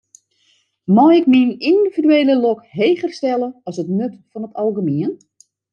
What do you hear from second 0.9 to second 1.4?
Mei ik